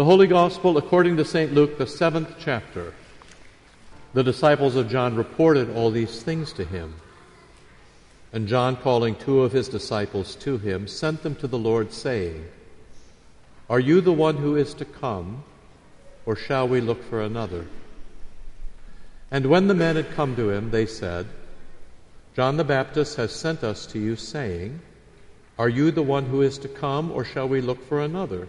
The 0.00 0.06
Holy 0.06 0.28
Gospel 0.28 0.78
according 0.78 1.18
to 1.18 1.26
St. 1.26 1.52
Luke, 1.52 1.76
the 1.76 1.86
seventh 1.86 2.36
chapter. 2.38 2.94
The 4.14 4.24
disciples 4.24 4.74
of 4.74 4.88
John 4.88 5.14
reported 5.14 5.76
all 5.76 5.90
these 5.90 6.22
things 6.22 6.54
to 6.54 6.64
him. 6.64 6.94
And 8.32 8.48
John, 8.48 8.76
calling 8.76 9.14
two 9.14 9.42
of 9.42 9.52
his 9.52 9.68
disciples 9.68 10.36
to 10.36 10.56
him, 10.56 10.88
sent 10.88 11.22
them 11.22 11.34
to 11.34 11.46
the 11.46 11.58
Lord, 11.58 11.92
saying, 11.92 12.46
Are 13.68 13.78
you 13.78 14.00
the 14.00 14.10
one 14.10 14.38
who 14.38 14.56
is 14.56 14.72
to 14.72 14.86
come, 14.86 15.44
or 16.24 16.34
shall 16.34 16.66
we 16.66 16.80
look 16.80 17.04
for 17.04 17.20
another? 17.20 17.66
And 19.30 19.44
when 19.44 19.68
the 19.68 19.74
men 19.74 19.96
had 19.96 20.12
come 20.12 20.34
to 20.36 20.48
him, 20.48 20.70
they 20.70 20.86
said, 20.86 21.26
John 22.34 22.56
the 22.56 22.64
Baptist 22.64 23.18
has 23.18 23.32
sent 23.32 23.62
us 23.62 23.84
to 23.88 23.98
you, 23.98 24.16
saying, 24.16 24.80
Are 25.58 25.68
you 25.68 25.90
the 25.90 26.02
one 26.02 26.24
who 26.24 26.40
is 26.40 26.56
to 26.56 26.68
come, 26.68 27.12
or 27.12 27.22
shall 27.22 27.50
we 27.50 27.60
look 27.60 27.86
for 27.86 28.00
another? 28.00 28.48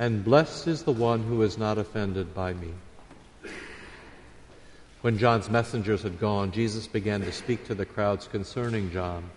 and 0.00 0.24
blessed 0.24 0.66
is 0.66 0.82
the 0.82 0.92
one 0.92 1.22
who 1.22 1.42
is 1.42 1.58
not 1.58 1.76
offended 1.76 2.34
by 2.34 2.54
me. 2.54 2.72
When 5.02 5.18
John's 5.18 5.50
messengers 5.50 6.02
had 6.02 6.18
gone, 6.18 6.52
Jesus 6.52 6.86
began 6.86 7.20
to 7.20 7.30
speak 7.30 7.66
to 7.66 7.74
the 7.74 7.84
crowds 7.84 8.26
concerning 8.26 8.90
John. 8.92 9.28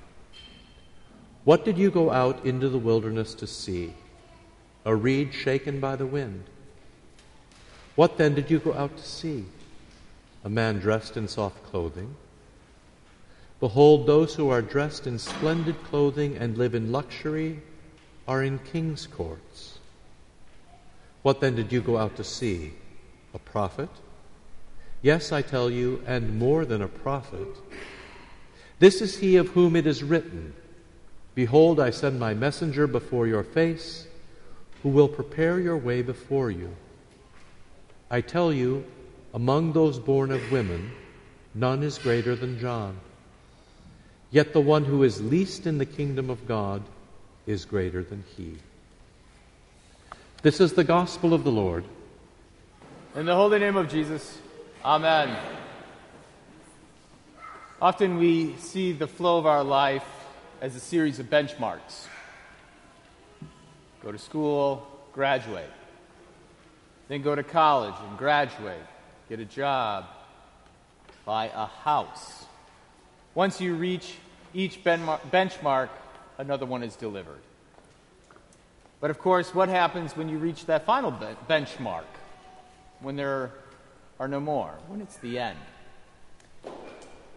What 1.44 1.66
did 1.66 1.78
you 1.78 1.92
go 1.92 2.11
out 2.11 2.45
into 2.45 2.70
the 2.70 2.78
wilderness 2.78 3.33
to 3.36 3.45
see? 3.45 3.94
A 4.86 4.95
reed 4.95 5.33
shaken 5.33 5.81
by 5.81 5.97
the 5.97 6.08
wind. 6.08 6.45
What 7.95 8.17
then 8.17 8.33
did 8.33 8.50
you 8.50 8.59
go 8.59 8.73
out 8.73 8.95
to 8.95 9.03
see? 9.03 9.44
A 10.45 10.50
man 10.50 10.80
dressed 10.80 11.17
in 11.17 11.27
soft 11.27 11.61
clothing. 11.66 12.16
Behold, 13.59 14.08
those 14.08 14.33
who 14.33 14.50
are 14.50 14.61
dressed 14.61 15.08
in 15.08 15.20
splendid 15.20 15.83
clothing 15.83 16.38
and 16.38 16.58
live 16.58 16.73
in 16.73 16.94
luxury 16.94 17.59
are 18.30 18.42
in 18.42 18.59
king's 18.59 19.08
courts. 19.08 19.80
What 21.23 21.39
then 21.41 21.55
did 21.55 21.71
you 21.71 21.81
go 21.81 21.97
out 21.97 22.17
to 22.17 22.23
see? 22.23 22.73
A 23.33 23.39
prophet? 23.39 23.89
Yes, 25.02 25.31
I 25.31 25.41
tell 25.41 25.69
you, 25.69 26.03
and 26.05 26.38
more 26.38 26.65
than 26.65 26.81
a 26.81 26.88
prophet. 26.88 27.47
This 28.80 29.02
is 29.02 29.17
he 29.17 29.38
of 29.38 29.49
whom 29.49 29.75
it 29.75 29.88
is 29.88 30.03
written 30.03 30.53
Behold, 31.35 31.80
I 31.80 31.89
send 31.89 32.19
my 32.19 32.35
messenger 32.35 32.85
before 32.85 33.25
your 33.25 33.43
face, 33.43 34.05
who 34.83 34.89
will 34.89 35.07
prepare 35.07 35.59
your 35.59 35.77
way 35.77 36.03
before 36.03 36.52
you. 36.52 36.75
I 38.11 38.21
tell 38.21 38.53
you, 38.53 38.85
among 39.33 39.73
those 39.73 39.97
born 39.97 40.31
of 40.31 40.52
women, 40.52 40.91
none 41.55 41.81
is 41.81 41.97
greater 41.97 42.35
than 42.35 42.59
John. 42.59 42.99
Yet 44.30 44.53
the 44.53 44.61
one 44.61 44.85
who 44.85 45.02
is 45.03 45.21
least 45.21 45.65
in 45.65 45.80
the 45.80 45.85
kingdom 45.87 46.30
of 46.30 46.47
God 46.47 46.83
is 47.47 47.65
greater 47.65 48.03
than 48.03 48.23
he. 48.37 48.58
This 50.44 50.59
is 50.59 50.73
the 50.73 50.83
gospel 50.83 51.33
of 51.33 51.45
the 51.45 51.52
Lord. 51.53 51.86
In 53.16 53.25
the 53.25 53.33
holy 53.33 53.59
name 53.59 53.77
of 53.77 53.88
Jesus, 53.88 54.39
Amen. 54.83 55.33
Often 57.81 58.17
we 58.17 58.53
see 58.58 58.91
the 58.91 59.08
flow 59.08 59.38
of 59.38 59.45
our 59.45 59.64
life 59.64 60.04
as 60.59 60.76
a 60.76 60.81
series 60.81 61.20
of 61.20 61.27
benchmarks 61.27 62.08
go 64.04 64.11
to 64.11 64.17
school, 64.17 64.86
graduate, 65.14 65.71
then 67.08 67.21
go 67.21 67.36
to 67.36 67.43
college 67.43 67.95
and 68.05 68.17
graduate, 68.17 68.86
get 69.30 69.39
a 69.39 69.45
job, 69.45 70.04
buy 71.23 71.45
a 71.55 71.67
house. 71.67 72.43
Once 73.33 73.61
you 73.61 73.75
reach 73.75 74.15
each 74.54 74.83
benchmark, 74.83 75.87
another 76.37 76.65
one 76.65 76.83
is 76.83 76.98
delivered. 76.98 77.39
But 79.03 79.11
of 79.11 79.19
course, 79.19 79.53
what 79.53 79.67
happens 79.67 80.15
when 80.15 80.30
you 80.30 80.37
reach 80.37 80.65
that 80.67 80.86
final 80.86 81.11
be- 81.11 81.25
benchmark? 81.49 82.05
When 83.02 83.17
there 83.17 83.52
are 84.17 84.30
no 84.30 84.39
more, 84.39 84.73
when 84.87 85.02
it's 85.02 85.17
the 85.17 85.39
end? 85.39 85.59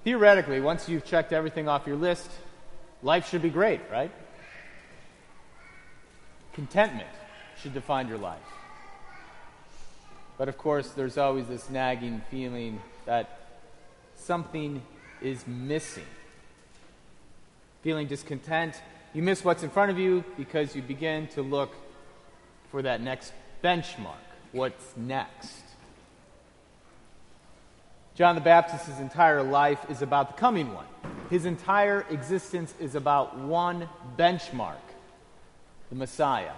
Theoretically, 0.05 0.60
once 0.60 0.88
you've 0.88 1.05
checked 1.05 1.32
everything 1.32 1.66
off 1.69 1.84
your 1.84 1.97
list, 1.97 2.31
life 3.03 3.28
should 3.28 3.43
be 3.43 3.50
great, 3.50 3.81
right? 3.91 4.12
Contentment 6.53 7.09
should 7.60 7.75
define 7.75 8.06
your 8.06 8.19
life. 8.19 8.38
But 10.38 10.49
of 10.49 10.56
course, 10.56 10.91
there's 10.91 11.19
always 11.19 11.49
this 11.49 11.69
nagging 11.69 12.22
feeling 12.31 12.81
that 13.06 13.41
something 14.15 14.82
is 15.21 15.44
missing. 15.49 16.06
Feeling 17.82 18.06
discontent 18.06 18.81
you 19.16 19.22
miss 19.22 19.43
what's 19.43 19.62
in 19.62 19.71
front 19.71 19.91
of 19.91 19.99
you 19.99 20.22
because 20.37 20.77
you 20.77 20.82
begin 20.82 21.27
to 21.28 21.41
look 21.41 21.75
for 22.71 22.82
that 22.82 23.00
next 23.00 23.32
benchmark. 23.65 24.12
What's 24.53 24.94
next? 24.94 25.62
John 28.15 28.34
the 28.34 28.43
Baptist's 28.43 29.00
entire 29.00 29.43
life 29.43 29.78
is 29.88 30.03
about 30.03 30.37
the 30.37 30.38
coming 30.38 30.75
one. 30.75 30.84
His 31.31 31.47
entire 31.47 32.05
existence 32.10 32.75
is 32.78 32.94
about 32.94 33.38
one 33.38 33.88
benchmark 34.19 34.76
the 35.88 35.94
Messiah. 35.97 36.53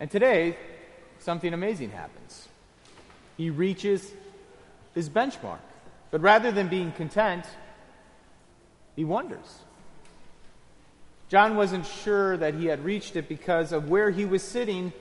And 0.00 0.10
today, 0.10 0.56
something 1.18 1.52
amazing 1.52 1.90
happens. 1.90 2.48
He 3.36 3.50
reaches 3.50 4.10
his 4.94 5.10
benchmark. 5.10 5.58
But 6.10 6.22
rather 6.22 6.50
than 6.50 6.68
being 6.68 6.92
content, 6.92 7.44
he 8.94 9.04
wonders. 9.04 9.65
John 11.28 11.56
wasn't 11.56 11.86
sure 11.86 12.36
that 12.36 12.54
he 12.54 12.66
had 12.66 12.84
reached 12.84 13.16
it 13.16 13.28
because 13.28 13.72
of 13.72 13.88
where 13.88 14.10
he 14.10 14.24
was 14.24 14.42
sitting 14.42 14.92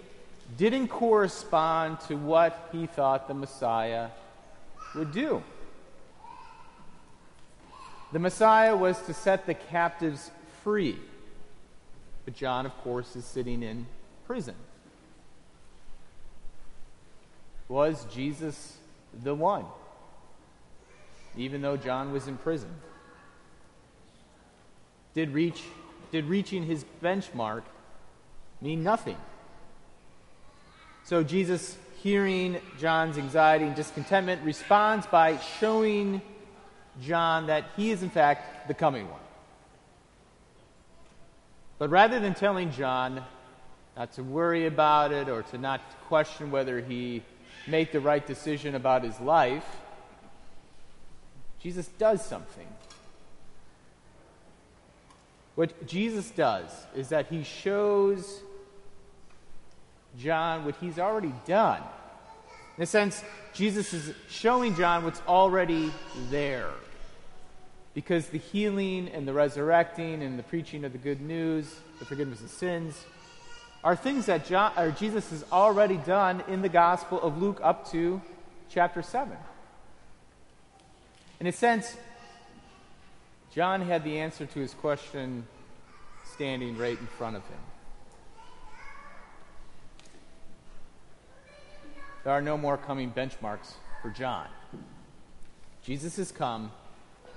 didn't 0.58 0.88
correspond 0.88 2.00
to 2.02 2.16
what 2.16 2.70
he 2.72 2.88
thought 2.88 3.28
the 3.28 3.34
Messiah 3.34 4.10
would 4.96 5.12
do. 5.12 5.44
The 8.12 8.20
Messiah 8.20 8.76
was 8.76 9.00
to 9.04 9.14
set 9.14 9.46
the 9.46 9.54
captives 9.54 10.32
free. 10.64 10.98
But 12.24 12.36
John, 12.36 12.66
of 12.66 12.76
course, 12.80 13.16
is 13.16 13.26
sitting 13.26 13.62
in 13.62 13.86
prison. 14.26 14.56
Was 17.68 18.06
Jesus 18.06 18.78
the 19.24 19.36
one? 19.36 19.66
Even 21.36 21.62
though 21.62 21.78
John 21.78 22.12
was 22.12 22.28
in 22.28 22.38
prison. 22.38 22.70
Did 25.14 25.32
reach 25.32 25.62
did 26.12 26.26
reaching 26.26 26.64
his 26.64 26.86
benchmark 27.04 27.64
mean 28.62 28.84
nothing? 28.84 29.18
So 31.04 31.24
Jesus, 31.24 31.78
hearing 32.02 32.60
John's 32.80 33.18
anxiety 33.18 33.66
and 33.66 33.76
discontentment, 33.76 34.44
responds 34.44 35.06
by 35.08 35.38
showing 35.60 36.22
John 37.02 37.48
that 37.48 37.66
he 37.76 37.92
is, 37.92 38.02
in 38.02 38.10
fact, 38.10 38.68
the 38.68 38.74
coming 38.74 39.10
one. 39.10 39.20
But 41.78 41.90
rather 41.90 42.20
than 42.20 42.34
telling 42.34 42.72
John 42.72 43.24
not 43.98 44.14
to 44.14 44.24
worry 44.24 44.66
about 44.66 45.12
it 45.12 45.30
or 45.30 45.44
to 45.44 45.58
not 45.58 45.82
question 46.08 46.52
whether 46.52 46.80
he 46.80 47.24
made 47.68 47.92
the 47.92 48.00
right 48.00 48.26
decision 48.26 48.76
about 48.76 49.04
his 49.04 49.20
life, 49.20 49.66
Jesus 51.60 51.88
does 51.98 52.24
something. 52.24 52.68
What 55.56 55.88
Jesus 55.88 56.30
does 56.32 56.70
is 56.96 57.10
that 57.10 57.28
he 57.28 57.44
shows 57.44 58.42
John 60.20 60.66
what 60.66 60.76
he's 60.78 61.00
already 61.00 61.34
done. 61.46 61.82
In 62.78 62.84
a 62.84 62.86
sense, 62.86 63.24
Jesus 63.54 63.94
is 63.94 64.14
showing 64.30 64.76
John 64.76 65.06
what's 65.06 65.22
already 65.28 65.92
there. 66.30 66.70
Because 67.94 68.28
the 68.28 68.38
healing 68.38 69.08
and 69.08 69.26
the 69.26 69.32
resurrecting 69.32 70.22
and 70.22 70.38
the 70.38 70.44
preaching 70.44 70.84
of 70.84 70.92
the 70.92 70.98
good 70.98 71.22
news, 71.22 71.74
the 72.00 72.06
forgiveness 72.06 72.42
of 72.42 72.50
sins, 72.50 73.06
are 73.82 73.96
things 73.96 74.26
that 74.26 74.46
John, 74.46 74.74
or 74.78 74.92
Jesus 74.92 75.30
has 75.30 75.46
already 75.54 75.98
done 75.98 76.44
in 76.50 76.62
the 76.62 76.70
Gospel 76.70 77.22
of 77.22 77.42
Luke 77.42 77.62
up 77.64 77.90
to 77.92 78.22
chapter 78.68 79.02
7. 79.02 79.38
In 81.40 81.48
a 81.48 81.52
sense, 81.54 81.96
John 83.56 83.82
had 83.82 84.04
the 84.04 84.20
answer 84.20 84.46
to 84.46 84.60
his 84.60 84.74
question 84.74 85.48
standing 86.34 86.78
right 86.78 87.00
in 87.00 87.08
front 87.08 87.38
of 87.38 87.44
him. 87.48 87.60
there 92.26 92.34
are 92.34 92.42
no 92.42 92.58
more 92.58 92.76
coming 92.76 93.12
benchmarks 93.12 93.74
for 94.02 94.10
John. 94.10 94.48
Jesus 95.84 96.18
has 96.18 96.32
come, 96.32 96.72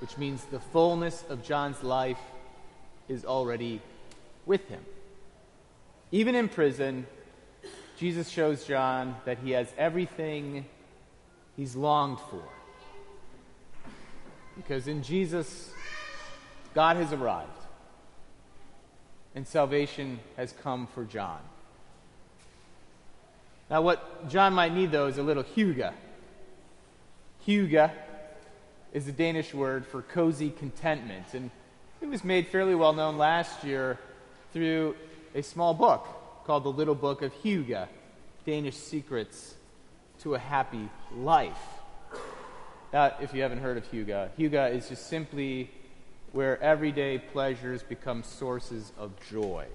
which 0.01 0.17
means 0.17 0.43
the 0.47 0.59
fullness 0.59 1.25
of 1.29 1.45
John's 1.45 1.83
life 1.83 2.19
is 3.07 3.27
already 3.27 3.83
with 4.47 4.67
him. 4.69 4.83
Even 6.11 6.35
in 6.35 6.49
prison, 6.49 7.07
Jesus 7.99 8.31
shows 8.31 8.65
John 8.65 9.15
that 9.27 9.39
he 9.45 9.51
has 9.51 9.69
everything 9.77 10.65
he's 11.55 11.77
longed 11.77 12.19
for. 12.31 12.43
Because 14.57 14.89
in 14.89 15.03
Jesus, 15.03 15.71
God 16.75 16.97
has 16.97 17.13
arrived, 17.13 17.51
and 19.35 19.47
salvation 19.47 20.21
has 20.37 20.53
come 20.63 20.87
for 20.87 21.05
John. 21.05 21.41
Now, 23.71 23.83
what 23.83 24.29
John 24.29 24.55
might 24.55 24.73
need, 24.73 24.93
though, 24.93 25.07
is 25.07 25.19
a 25.19 25.23
little 25.23 25.45
hygge. 25.45 25.93
Hygge 27.47 27.91
is 28.93 29.09
a 29.09 29.13
Danish 29.13 29.53
word 29.53 29.87
for 29.87 30.03
cozy 30.03 30.51
contentment, 30.51 31.35
and 31.35 31.51
it 32.01 32.07
was 32.07 32.25
made 32.25 32.49
fairly 32.49 32.75
well 32.75 32.93
known 32.93 33.19
last 33.19 33.65
year 33.65 33.99
through 34.53 34.97
a 35.35 35.43
small 35.43 35.75
book 35.75 36.07
called 36.47 36.65
The 36.65 36.73
Little 36.73 36.95
Book 36.95 37.21
of 37.23 37.33
Hygge 37.43 37.89
Danish 38.47 38.77
Secrets 38.77 39.55
to 40.21 40.35
a 40.35 40.39
Happy 40.39 40.89
Life. 41.15 41.59
Now, 42.93 43.15
if 43.21 43.35
you 43.35 43.43
haven't 43.43 43.59
heard 43.59 43.77
of 43.77 43.91
Hygge, 43.91 44.31
Hygge 44.39 44.75
is 44.75 44.89
just 44.89 45.09
simply 45.09 45.71
where 46.33 46.61
everyday 46.63 47.19
pleasures 47.19 47.83
become 47.83 48.23
sources 48.23 48.93
of 48.99 49.13
joy. 49.31 49.67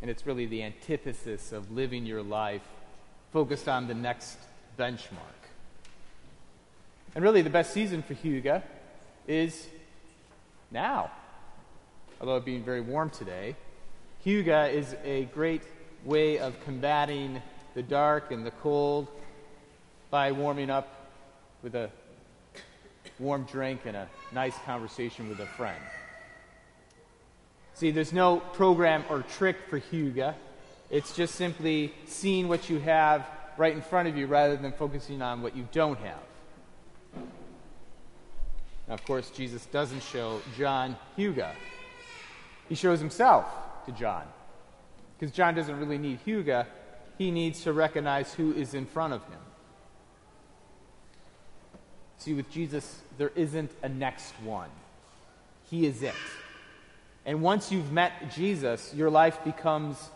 And 0.00 0.10
it's 0.10 0.26
really 0.26 0.46
the 0.46 0.62
antithesis 0.62 1.52
of 1.52 1.70
living 1.70 2.06
your 2.06 2.22
life 2.22 2.62
focused 3.32 3.68
on 3.68 3.88
the 3.88 3.94
next 3.94 4.38
benchmark. 4.78 5.38
And 7.14 7.24
really, 7.24 7.42
the 7.42 7.50
best 7.50 7.72
season 7.72 8.02
for 8.02 8.14
Hygge 8.14 8.62
is 9.26 9.66
now. 10.70 11.10
Although 12.20 12.36
it 12.36 12.44
being 12.44 12.62
very 12.62 12.80
warm 12.80 13.10
today, 13.10 13.56
Hygge 14.24 14.72
is 14.72 14.94
a 15.04 15.24
great 15.26 15.62
way 16.04 16.38
of 16.38 16.54
combating 16.64 17.42
the 17.74 17.82
dark 17.82 18.30
and 18.30 18.44
the 18.44 18.50
cold 18.50 19.08
by 20.10 20.32
warming 20.32 20.70
up 20.70 21.10
with 21.62 21.74
a 21.74 21.90
warm 23.18 23.44
drink 23.44 23.80
and 23.84 23.96
a 23.96 24.08
nice 24.32 24.56
conversation 24.64 25.28
with 25.28 25.40
a 25.40 25.46
friend. 25.46 25.82
See, 27.74 27.90
there's 27.90 28.12
no 28.12 28.38
program 28.38 29.04
or 29.08 29.22
trick 29.22 29.56
for 29.68 29.78
Hygge. 29.78 30.34
It's 30.90 31.14
just 31.14 31.34
simply 31.34 31.94
seeing 32.06 32.48
what 32.48 32.68
you 32.68 32.78
have 32.80 33.26
right 33.56 33.72
in 33.72 33.82
front 33.82 34.08
of 34.08 34.16
you 34.16 34.26
rather 34.26 34.56
than 34.56 34.72
focusing 34.72 35.22
on 35.22 35.42
what 35.42 35.56
you 35.56 35.68
don't 35.72 35.98
have. 35.98 37.22
Now, 38.88 38.94
of 38.94 39.04
course, 39.04 39.30
Jesus 39.30 39.66
doesn't 39.66 40.02
show 40.02 40.40
John 40.56 40.96
Hygge. 41.16 41.50
He 42.68 42.74
shows 42.74 42.98
himself 42.98 43.46
to 43.86 43.92
John. 43.92 44.24
Because 45.18 45.34
John 45.34 45.54
doesn't 45.54 45.78
really 45.78 45.98
need 45.98 46.20
Hygge, 46.24 46.66
he 47.18 47.30
needs 47.30 47.62
to 47.62 47.72
recognize 47.72 48.32
who 48.34 48.52
is 48.54 48.74
in 48.74 48.86
front 48.86 49.12
of 49.12 49.22
him. 49.24 49.40
See, 52.18 52.34
with 52.34 52.50
Jesus, 52.50 53.00
there 53.16 53.32
isn't 53.34 53.70
a 53.82 53.88
next 53.88 54.32
one, 54.42 54.70
He 55.70 55.86
is 55.86 56.02
it. 56.02 56.14
And 57.24 57.42
once 57.42 57.70
you've 57.70 57.92
met 57.92 58.34
Jesus, 58.34 58.92
your 58.94 59.10
life 59.10 59.42
becomes 59.44 60.10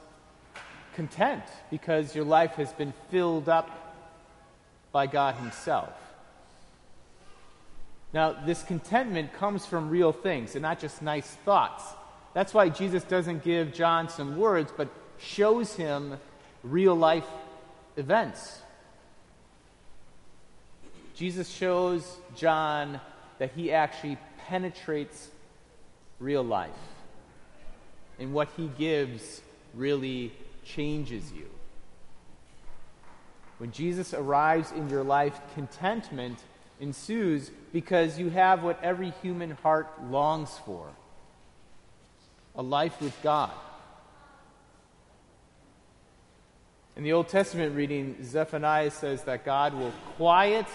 content 0.95 1.43
because 1.71 2.15
your 2.15 2.25
life 2.25 2.53
has 2.53 2.73
been 2.73 2.93
filled 3.11 3.49
up 3.49 3.71
by 4.93 5.07
God 5.07 5.35
Himself. 5.37 5.93
Now, 8.13 8.33
this 8.45 8.63
contentment 8.63 9.33
comes 9.33 9.65
from 9.65 9.89
real 9.89 10.13
things 10.13 10.55
and 10.55 10.63
not 10.63 10.81
just 10.81 11.01
nice 11.01 11.29
thoughts. 11.45 11.83
That's 12.35 12.53
why 12.53 12.69
Jesus 12.69 13.05
doesn't 13.05 13.43
give 13.43 13.73
John 13.73 14.09
some 14.09 14.37
words, 14.37 14.73
but 14.77 14.89
shows 15.19 15.75
him 15.75 16.19
real 16.63 16.95
life 16.95 17.27
events. 17.97 18.61
Jesus 21.23 21.49
shows 21.49 22.17
John 22.35 23.01
that 23.39 23.53
he 23.55 23.71
actually 23.71 24.19
penetrates 24.49 25.29
real 26.19 26.43
life. 26.43 26.71
And 28.19 28.35
what 28.35 28.49
he 28.57 28.67
gives 28.77 29.41
really 29.73 30.33
changes 30.65 31.31
you. 31.31 31.49
When 33.59 33.71
Jesus 33.71 34.13
arrives 34.13 34.73
in 34.73 34.91
your 34.91 35.05
life, 35.05 35.41
contentment 35.55 36.41
ensues 36.81 37.53
because 37.73 38.19
you 38.19 38.31
have 38.31 38.65
what 38.65 38.83
every 38.83 39.13
human 39.23 39.53
heart 39.53 39.87
longs 40.11 40.51
for 40.67 40.89
a 42.57 42.63
life 42.63 43.01
with 43.01 43.17
God. 43.23 43.53
In 46.97 47.05
the 47.05 47.13
Old 47.13 47.29
Testament 47.29 47.77
reading, 47.77 48.17
Zephaniah 48.25 48.91
says 48.91 49.23
that 49.23 49.45
God 49.45 49.73
will 49.73 49.93
quiet 50.17 50.67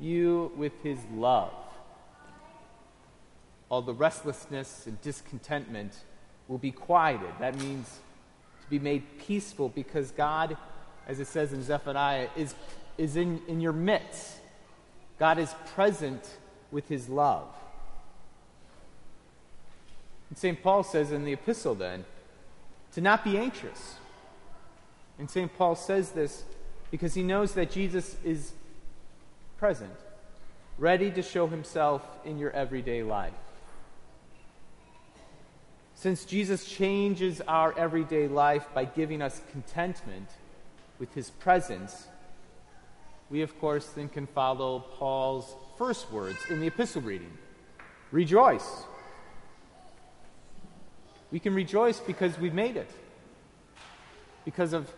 you 0.00 0.52
with 0.56 0.72
his 0.82 0.98
love. 1.14 1.52
All 3.68 3.82
the 3.82 3.94
restlessness 3.94 4.86
and 4.86 5.00
discontentment 5.00 5.94
will 6.48 6.58
be 6.58 6.72
quieted. 6.72 7.30
That 7.38 7.56
means 7.58 8.00
to 8.62 8.70
be 8.70 8.78
made 8.78 9.04
peaceful 9.18 9.68
because 9.68 10.10
God, 10.10 10.56
as 11.06 11.20
it 11.20 11.26
says 11.26 11.52
in 11.52 11.62
Zephaniah, 11.62 12.28
is, 12.36 12.54
is 12.98 13.16
in, 13.16 13.40
in 13.46 13.60
your 13.60 13.72
midst. 13.72 14.38
God 15.18 15.38
is 15.38 15.54
present 15.74 16.28
with 16.70 16.88
his 16.88 17.08
love. 17.08 17.46
And 20.30 20.38
St. 20.38 20.62
Paul 20.62 20.82
says 20.82 21.12
in 21.12 21.24
the 21.24 21.32
epistle 21.32 21.74
then, 21.74 22.04
to 22.94 23.00
not 23.00 23.22
be 23.24 23.36
anxious. 23.36 23.96
And 25.18 25.30
St. 25.30 25.54
Paul 25.56 25.76
says 25.76 26.10
this 26.12 26.44
because 26.90 27.14
he 27.14 27.22
knows 27.22 27.52
that 27.54 27.70
Jesus 27.70 28.16
is 28.24 28.52
present, 29.60 29.92
ready 30.78 31.10
to 31.10 31.20
show 31.20 31.46
himself 31.46 32.02
in 32.24 32.38
your 32.38 32.50
everyday 32.52 33.02
life. 33.02 33.34
Since 35.94 36.24
Jesus 36.24 36.64
changes 36.64 37.42
our 37.46 37.78
everyday 37.78 38.26
life 38.26 38.66
by 38.72 38.86
giving 38.86 39.20
us 39.20 39.42
contentment 39.52 40.30
with 40.98 41.12
his 41.12 41.28
presence, 41.28 42.06
we, 43.28 43.42
of 43.42 43.60
course, 43.60 43.84
then 43.88 44.08
can 44.08 44.26
follow 44.26 44.78
Paul's 44.98 45.54
first 45.76 46.10
words 46.10 46.38
in 46.48 46.60
the 46.60 46.66
epistle 46.68 47.02
reading 47.02 47.36
Rejoice. 48.12 48.84
We 51.30 51.38
can 51.38 51.54
rejoice 51.54 52.00
because 52.00 52.38
we've 52.38 52.54
made 52.54 52.78
it, 52.78 52.90
because 54.46 54.72
of 54.72 54.90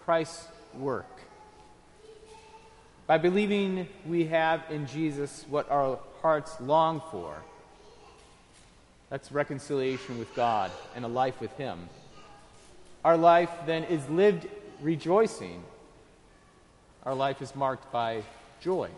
Christ's 0.00 0.48
work. 0.74 1.29
By 3.10 3.18
believing 3.18 3.88
we 4.06 4.26
have 4.26 4.62
in 4.70 4.86
Jesus 4.86 5.44
what 5.50 5.68
our 5.68 5.98
hearts 6.22 6.54
long 6.60 7.02
for, 7.10 7.34
that's 9.08 9.32
reconciliation 9.32 10.16
with 10.16 10.32
God 10.36 10.70
and 10.94 11.04
a 11.04 11.08
life 11.08 11.40
with 11.40 11.50
Him. 11.56 11.88
Our 13.04 13.16
life 13.16 13.50
then 13.66 13.82
is 13.82 14.08
lived 14.10 14.46
rejoicing. 14.80 15.64
Our 17.02 17.16
life 17.16 17.42
is 17.42 17.56
marked 17.56 17.90
by 17.90 18.22
joy. 18.60 18.90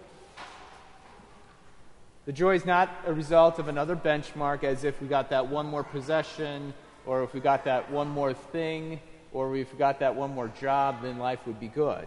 The 2.27 2.33
joy 2.35 2.57
is 2.57 2.67
not 2.67 2.91
a 3.07 3.15
result 3.15 3.59
of 3.59 3.69
another 3.69 3.97
benchmark, 3.97 4.63
as 4.63 4.85
if 4.85 5.01
we 5.01 5.09
got 5.09 5.31
that 5.31 5.49
one 5.49 5.65
more 5.65 5.85
possession, 5.85 6.75
or 7.07 7.23
if 7.23 7.33
we 7.33 7.41
got 7.41 7.65
that 7.65 7.91
one 7.91 8.09
more 8.09 8.35
thing, 8.35 9.01
or 9.33 9.57
if 9.57 9.73
we 9.73 9.79
got 9.79 10.01
that 10.01 10.15
one 10.15 10.35
more 10.35 10.49
job, 10.61 11.01
then 11.01 11.17
life 11.17 11.39
would 11.47 11.59
be 11.59 11.69
good. 11.69 12.07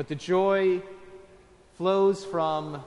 But 0.00 0.08
the 0.08 0.14
joy 0.14 0.80
flows 1.76 2.24
from 2.24 2.82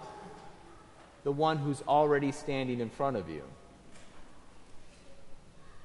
the 1.23 1.31
one 1.31 1.57
who's 1.57 1.83
already 1.87 2.31
standing 2.31 2.79
in 2.79 2.89
front 2.89 3.17
of 3.17 3.29
you. 3.29 3.43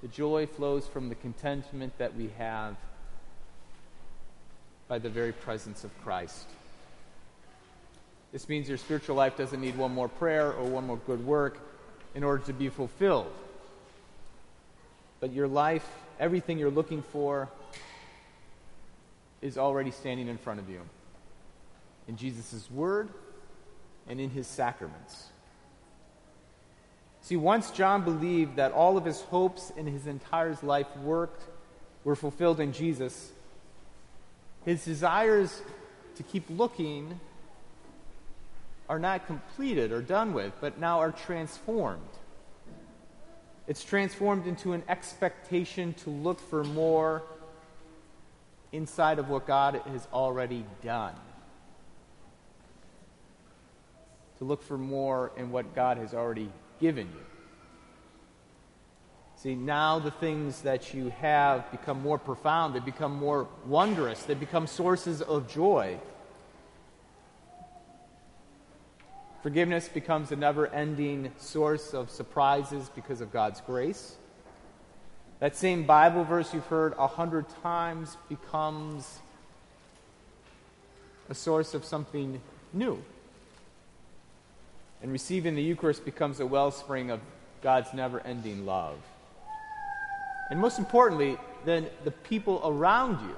The 0.01 0.09
joy 0.09 0.47
flows 0.47 0.87
from 0.87 1.11
the 1.11 1.15
contentment 1.15 1.99
that 1.99 2.17
we 2.17 2.31
have 2.39 2.77
by 4.89 4.99
the 4.99 5.11
very 5.11 5.33
presence 5.33 5.85
of 5.85 5.91
Christ. 6.03 6.47
This 8.33 8.49
means 8.49 8.67
your 8.67 8.79
spiritual 8.79 9.17
life 9.17 9.37
doesn't 9.37 9.61
need 9.61 9.77
one 9.77 9.93
more 9.93 10.09
prayer 10.09 10.55
or 10.55 10.65
one 10.65 10.87
more 10.87 11.01
good 11.07 11.27
work 11.27 11.59
in 12.15 12.25
order 12.25 12.43
to 12.45 12.55
be 12.55 12.71
fulfilled. 12.71 13.31
But 15.21 15.35
your 15.35 15.47
life, 15.47 15.87
everything 16.19 16.59
you're 16.59 16.71
looking 16.71 17.03
for, 17.03 17.51
is 19.43 19.59
already 19.59 19.91
standing 19.91 20.29
in 20.29 20.39
front 20.39 20.59
of 20.59 20.71
you 20.71 20.81
in 22.09 22.17
Jesus' 22.17 22.69
word 22.71 23.11
and 24.09 24.21
in 24.21 24.31
his 24.31 24.47
sacraments. 24.47 25.27
See, 27.21 27.37
once 27.37 27.71
John 27.71 28.05
believed 28.05 28.57
that 28.57 28.73
all 28.73 28.97
of 28.97 29.05
his 29.05 29.21
hopes 29.21 29.71
in 29.77 29.87
his 29.87 30.07
entire 30.07 30.57
life 30.63 30.87
worked, 30.97 31.43
were 32.05 32.17
fulfilled 32.17 32.59
in 32.59 32.73
Jesus, 32.73 33.31
his 34.65 34.85
desires 34.85 35.61
to 36.17 36.23
keep 36.23 36.45
looking 36.49 37.21
are 38.89 38.99
not 38.99 39.27
completed 39.27 39.93
or 39.93 40.01
done 40.01 40.33
with, 40.33 40.53
but 40.61 40.81
now 40.81 41.01
are 41.01 41.13
transformed. 41.13 42.01
It's 43.67 43.85
transformed 43.85 44.47
into 44.47 44.73
an 44.73 44.83
expectation 44.89 45.93
to 46.05 46.11
look 46.11 46.41
for 46.41 46.65
more 46.65 47.23
inside 48.73 49.19
of 49.19 49.29
what 49.29 49.47
God 49.47 49.83
has 49.85 50.09
already 50.13 50.65
done. 50.83 51.15
To 54.39 54.45
look 54.45 54.63
for 54.63 54.79
more 54.79 55.33
in 55.37 55.51
what 55.51 55.75
God 55.75 55.99
has 55.99 56.15
already 56.15 56.51
given 56.81 57.09
you. 57.09 57.27
See, 59.37 59.55
now 59.55 60.01
the 60.01 60.11
things 60.11 60.63
that 60.63 60.93
you 60.95 61.11
have 61.11 61.71
become 61.71 62.03
more 62.03 62.19
profound, 62.19 62.75
they 62.75 62.81
become 62.81 63.15
more 63.15 63.47
wondrous, 63.67 64.25
they 64.25 64.35
become 64.35 64.67
sources 64.67 65.23
of 65.23 65.49
joy. 65.49 65.99
Forgiveness 69.43 69.89
becomes 69.89 70.33
a 70.33 70.37
never 70.37 70.67
ending 70.67 71.31
source 71.39 71.95
of 71.95 72.11
surprises 72.11 72.91
because 72.95 73.21
of 73.21 73.33
God's 73.33 73.61
grace. 73.61 74.17
That 75.39 75.55
same 75.55 75.85
Bible 75.85 76.25
verse 76.25 76.53
you've 76.53 76.67
heard 76.67 76.95
a 76.99 77.07
hundred 77.07 77.47
times 77.63 78.17
becomes 78.29 79.21
a 81.29 81.35
source 81.35 81.75
of 81.75 81.85
something 81.85 82.41
new. 82.73 83.01
And 85.03 85.13
receiving 85.13 85.55
the 85.55 85.63
Eucharist 85.63 86.05
becomes 86.05 86.41
a 86.41 86.47
wellspring 86.47 87.11
of 87.11 87.21
God's 87.63 87.93
never 87.95 88.21
ending 88.21 88.67
love. 88.67 88.99
And 90.51 90.61
most 90.61 90.79
importantly, 90.79 91.37
then 91.65 91.87
the 92.05 92.11
people 92.11 92.61
around 92.65 93.21
you 93.29 93.37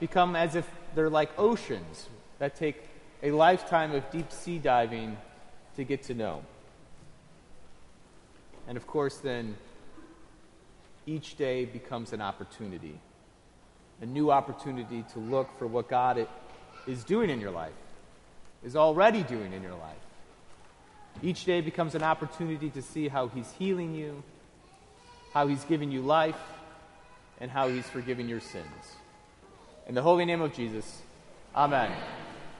become 0.00 0.36
as 0.36 0.54
if 0.54 0.68
they're 0.94 1.10
like 1.10 1.30
oceans 1.38 2.08
that 2.38 2.54
take 2.54 2.88
a 3.22 3.30
lifetime 3.30 3.92
of 3.94 4.08
deep 4.10 4.30
sea 4.30 4.58
diving 4.58 5.16
to 5.76 5.84
get 5.84 6.02
to 6.04 6.14
know. 6.14 6.42
And 8.68 8.76
of 8.76 8.86
course, 8.86 9.16
then 9.18 9.56
each 11.06 11.36
day 11.36 11.64
becomes 11.64 12.12
an 12.12 12.20
opportunity, 12.20 12.98
a 14.00 14.06
new 14.06 14.30
opportunity 14.30 15.04
to 15.12 15.18
look 15.18 15.58
for 15.58 15.66
what 15.66 15.88
God 15.88 16.26
is 16.86 17.04
doing 17.04 17.30
in 17.30 17.40
your 17.40 17.50
life, 17.50 17.72
is 18.64 18.76
already 18.76 19.22
doing 19.22 19.52
in 19.52 19.62
your 19.62 19.74
life. 19.74 19.96
Each 21.22 21.44
day 21.44 21.60
becomes 21.60 21.94
an 21.94 22.02
opportunity 22.02 22.70
to 22.70 22.82
see 22.82 23.08
how 23.08 23.28
He's 23.28 23.50
healing 23.52 23.94
you, 23.94 24.22
how 25.32 25.46
He's 25.46 25.64
giving 25.64 25.90
you 25.90 26.00
life, 26.00 26.38
and 27.40 27.50
how 27.50 27.68
He's 27.68 27.86
forgiving 27.86 28.28
your 28.28 28.40
sins. 28.40 28.96
In 29.86 29.94
the 29.94 30.02
holy 30.02 30.24
name 30.24 30.40
of 30.40 30.54
Jesus, 30.54 31.02
Amen. 31.54 31.92